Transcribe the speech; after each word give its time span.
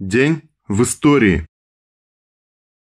День 0.00 0.42
в 0.66 0.82
истории. 0.82 1.46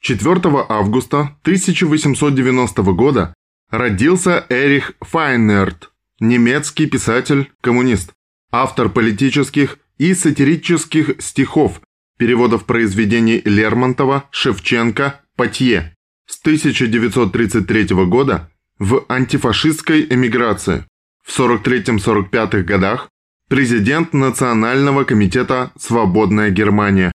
4 0.00 0.40
августа 0.68 1.38
1890 1.40 2.82
года 2.92 3.32
родился 3.70 4.44
Эрих 4.50 4.92
Файнерт, 5.00 5.90
немецкий 6.20 6.84
писатель-коммунист, 6.86 8.12
автор 8.52 8.90
политических 8.90 9.78
и 9.96 10.12
сатирических 10.12 11.22
стихов, 11.22 11.80
переводов 12.18 12.66
произведений 12.66 13.40
Лермонтова, 13.42 14.28
Шевченко, 14.30 15.22
Патье. 15.34 15.94
С 16.26 16.38
1933 16.42 18.04
года 18.04 18.52
в 18.78 19.06
антифашистской 19.08 20.04
эмиграции. 20.10 20.84
В 21.24 21.40
43-45 21.40 22.64
годах 22.64 23.08
президент 23.48 24.12
Национального 24.12 25.04
комитета 25.04 25.72
«Свободная 25.78 26.50
Германия». 26.50 27.12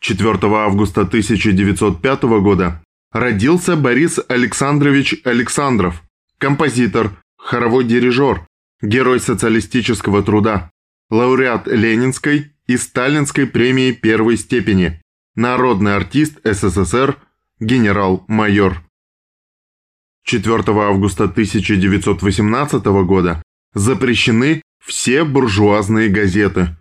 4 0.00 0.38
августа 0.42 1.02
1905 1.02 2.22
года 2.42 2.82
родился 3.12 3.76
Борис 3.76 4.18
Александрович 4.28 5.20
Александров, 5.24 6.02
композитор, 6.38 7.12
хоровой 7.38 7.84
дирижер, 7.84 8.46
герой 8.82 9.20
социалистического 9.20 10.24
труда, 10.24 10.70
лауреат 11.10 11.68
Ленинской 11.68 12.52
и 12.66 12.76
Сталинской 12.76 13.46
премии 13.46 13.92
первой 13.92 14.36
степени, 14.36 15.00
народный 15.36 15.94
артист 15.94 16.40
СССР, 16.42 17.16
генерал-майор. 17.60 18.82
4 20.24 20.64
августа 20.66 21.24
1918 21.24 22.84
года 23.04 23.42
запрещены 23.74 24.62
все 24.84 25.24
буржуазные 25.24 26.08
газеты. 26.08 26.76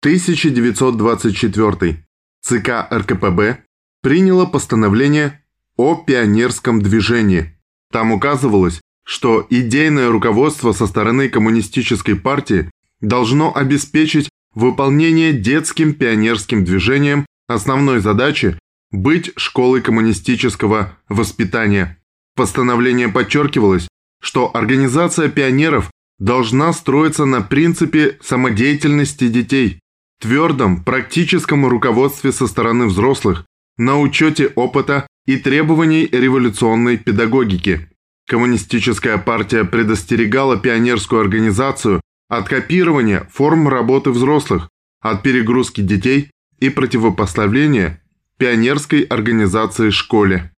1924. 0.00 2.04
ЦК 2.42 2.68
РКПБ 2.92 3.64
приняло 4.02 4.46
постановление 4.46 5.42
о 5.76 5.96
пионерском 5.96 6.82
движении. 6.82 7.58
Там 7.90 8.12
указывалось, 8.12 8.80
что 9.04 9.46
идейное 9.50 10.10
руководство 10.10 10.72
со 10.72 10.86
стороны 10.86 11.28
коммунистической 11.28 12.16
партии 12.16 12.70
должно 13.00 13.54
обеспечить 13.54 14.28
выполнение 14.54 15.32
детским 15.32 15.94
пионерским 15.94 16.64
движением 16.64 17.26
основной 17.48 18.00
задачи 18.00 18.58
быть 18.90 19.32
школой 19.36 19.82
коммунистического 19.82 20.96
воспитания. 21.08 21.98
Постановление 22.36 23.08
подчеркивалось, 23.08 23.88
что 24.20 24.50
организация 24.54 25.28
пионеров 25.28 25.90
должна 26.18 26.72
строиться 26.72 27.24
на 27.24 27.40
принципе 27.40 28.18
самодеятельности 28.22 29.28
детей, 29.28 29.80
твердом 30.20 30.84
практическом 30.84 31.66
руководстве 31.66 32.32
со 32.32 32.46
стороны 32.46 32.86
взрослых, 32.86 33.44
на 33.76 33.98
учете 33.98 34.48
опыта 34.54 35.06
и 35.26 35.36
требований 35.36 36.06
революционной 36.06 36.96
педагогики. 36.96 37.88
Коммунистическая 38.26 39.18
партия 39.18 39.64
предостерегала 39.64 40.56
пионерскую 40.56 41.20
организацию 41.20 42.00
от 42.28 42.48
копирования 42.48 43.28
форм 43.32 43.68
работы 43.68 44.10
взрослых, 44.10 44.70
от 45.00 45.22
перегрузки 45.22 45.82
детей 45.82 46.30
и 46.58 46.70
противопоставления 46.70 48.02
пионерской 48.38 49.02
организации 49.02 49.90
школе. 49.90 50.52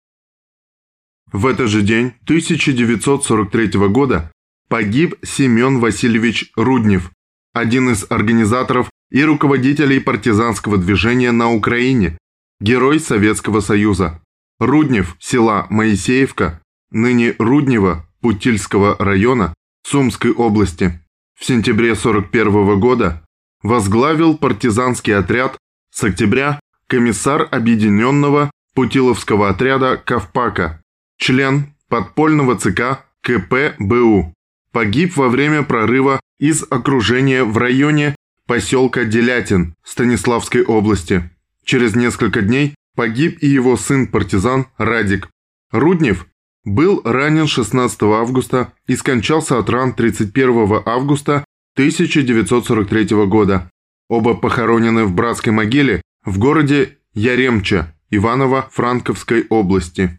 В 1.33 1.47
этот 1.47 1.69
же 1.69 1.83
день 1.83 2.15
1943 2.25 3.89
года 3.89 4.31
погиб 4.69 5.15
Семен 5.23 5.81
Васильевич 5.81 6.51
Руднев, 6.57 7.11
один 7.53 7.91
из 7.91 8.07
организаторов 8.11 8.91
и 9.11 9.23
руководителей 9.25 10.01
партизанского 10.01 10.79
движения 10.79 11.33
на 11.33 11.53
Украине, 11.53 12.19
герой 12.61 13.01
Советского 13.01 13.61
Союза. 13.61 14.21
Руднев, 14.59 15.17
села 15.19 15.67
Моисеевка, 15.71 16.61
ныне 16.91 17.35
Руднево, 17.39 18.07
Путильского 18.21 18.97
района, 18.99 19.55
Сумской 19.87 20.33
области. 20.33 21.01
В 21.39 21.45
сентябре 21.45 21.93
1941 21.93 22.81
года 22.81 23.23
возглавил 23.63 24.37
партизанский 24.37 25.15
отряд 25.15 25.59
с 25.91 26.03
октября 26.03 26.59
комиссар 26.89 27.47
объединенного 27.51 28.51
Путиловского 28.75 29.51
отряда 29.51 29.97
Ковпака, 29.97 30.83
член 31.19 31.75
подпольного 31.89 32.57
ЦК 32.57 33.05
КПБУ 33.23 34.35
погиб 34.77 35.17
во 35.17 35.31
время 35.31 35.63
прорыва 35.63 36.21
из 36.39 36.63
окружения 36.69 37.45
в 37.45 37.57
районе 37.57 38.15
поселка 38.47 39.07
Делятин 39.07 39.75
Станиславской 39.83 40.63
области. 40.65 41.31
Через 41.65 41.97
несколько 41.97 42.43
дней 42.43 42.75
погиб 42.95 43.39
и 43.41 43.47
его 43.47 43.79
сын-партизан 43.79 44.67
Радик. 44.77 45.31
Руднев 45.73 46.27
был 46.65 47.01
ранен 47.07 47.47
16 47.47 48.03
августа 48.03 48.75
и 48.87 48.97
скончался 48.97 49.59
от 49.59 49.71
ран 49.71 49.95
31 49.95 50.83
августа 50.85 51.47
1943 51.77 53.25
года. 53.25 53.71
Оба 54.11 54.35
похоронены 54.35 55.07
в 55.07 55.13
братской 55.15 55.55
могиле 55.55 56.03
в 56.23 56.37
городе 56.39 56.99
Яремча 57.15 57.95
Иваново-Франковской 58.11 59.47
области. 59.49 60.19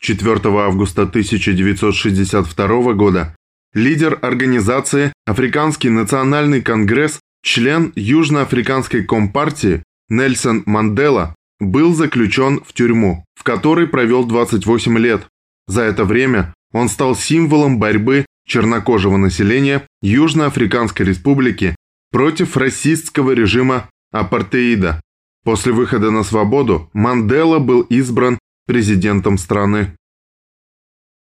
4 0.00 0.40
августа 0.58 1.02
1962 1.02 2.92
года 2.94 3.36
лидер 3.74 4.18
организации 4.22 5.12
Африканский 5.26 5.90
национальный 5.90 6.62
конгресс, 6.62 7.20
член 7.42 7.92
Южноафриканской 7.94 9.04
компартии 9.04 9.82
Нельсон 10.08 10.62
Мандела 10.64 11.34
был 11.60 11.94
заключен 11.94 12.60
в 12.66 12.72
тюрьму, 12.72 13.24
в 13.34 13.42
которой 13.42 13.86
провел 13.86 14.24
28 14.24 14.98
лет. 14.98 15.26
За 15.68 15.82
это 15.82 16.04
время 16.04 16.54
он 16.72 16.88
стал 16.88 17.14
символом 17.14 17.78
борьбы 17.78 18.24
чернокожего 18.46 19.18
населения 19.18 19.86
Южноафриканской 20.02 21.04
республики 21.04 21.76
против 22.10 22.56
расистского 22.56 23.32
режима 23.32 23.90
апартеида. 24.12 25.00
После 25.44 25.72
выхода 25.72 26.10
на 26.10 26.24
свободу 26.24 26.90
Мандела 26.92 27.58
был 27.58 27.82
избран 27.82 28.38
президентом 28.70 29.36
страны. 29.36 29.96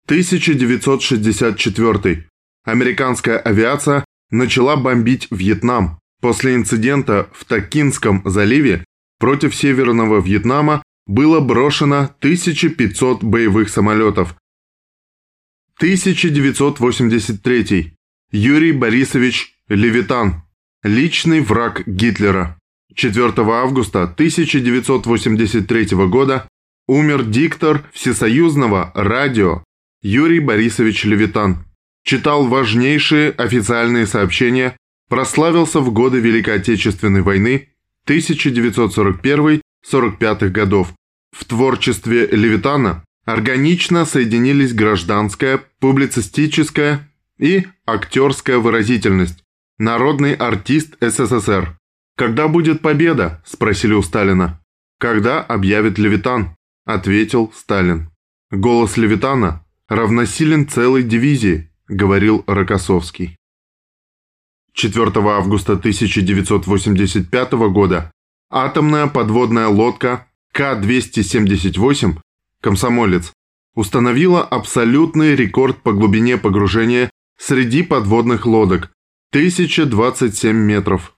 1964. 0.04 2.28
Американская 2.64 3.38
авиация 3.38 4.04
начала 4.30 4.76
бомбить 4.76 5.26
Вьетнам. 5.30 5.98
После 6.20 6.54
инцидента 6.54 7.30
в 7.32 7.46
Токинском 7.46 8.20
заливе 8.26 8.84
против 9.18 9.56
Северного 9.56 10.20
Вьетнама 10.20 10.82
было 11.06 11.40
брошено 11.40 12.10
1500 12.18 13.24
боевых 13.24 13.70
самолетов. 13.70 14.36
1983. 15.78 17.94
Юрий 18.32 18.72
Борисович 18.72 19.56
Левитан. 19.70 20.42
Личный 20.82 21.40
враг 21.40 21.88
Гитлера. 21.88 22.58
4 22.94 23.32
августа 23.38 24.02
1983 24.02 26.06
года 26.06 26.49
умер 26.90 27.24
диктор 27.26 27.84
Всесоюзного 27.92 28.90
радио 28.96 29.62
Юрий 30.02 30.40
Борисович 30.40 31.04
Левитан. 31.04 31.64
Читал 32.02 32.48
важнейшие 32.48 33.30
официальные 33.30 34.08
сообщения, 34.08 34.76
прославился 35.08 35.78
в 35.78 35.92
годы 35.92 36.18
Великой 36.18 36.56
Отечественной 36.56 37.22
войны 37.22 37.68
1941-45 38.08 40.48
годов. 40.48 40.92
В 41.30 41.44
творчестве 41.44 42.26
Левитана 42.26 43.04
органично 43.24 44.04
соединились 44.04 44.74
гражданская, 44.74 45.62
публицистическая 45.78 47.08
и 47.38 47.68
актерская 47.86 48.58
выразительность. 48.58 49.44
Народный 49.78 50.34
артист 50.34 50.96
СССР. 51.00 51.78
«Когда 52.16 52.48
будет 52.48 52.80
победа?»– 52.80 53.40
спросили 53.46 53.92
у 53.92 54.02
Сталина. 54.02 54.60
«Когда 54.98 55.40
объявит 55.40 55.96
Левитан?»– 55.96 56.56
ответил 56.84 57.52
Сталин. 57.54 58.10
Голос 58.50 58.96
Левитана 58.96 59.64
равносилен 59.88 60.68
целой 60.68 61.02
дивизии, 61.02 61.70
говорил 61.88 62.44
Рокоссовский. 62.46 63.36
4 64.72 65.12
августа 65.16 65.74
1985 65.74 67.52
года 67.72 68.10
атомная 68.50 69.06
подводная 69.06 69.68
лодка 69.68 70.26
К-278 70.52 72.18
«Комсомолец» 72.60 73.32
установила 73.74 74.42
абсолютный 74.42 75.34
рекорд 75.34 75.82
по 75.82 75.92
глубине 75.92 76.36
погружения 76.36 77.10
среди 77.38 77.82
подводных 77.82 78.46
лодок– 78.46 78.90
1027 79.32 80.56
метров. 80.56 81.14